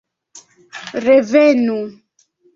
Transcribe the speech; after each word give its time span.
Revenu! 1.05 1.79